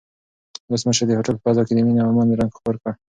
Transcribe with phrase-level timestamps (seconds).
[0.69, 2.93] ولسمشر د هوټل په فضا کې د مینې او امن رنګ خپور کړ.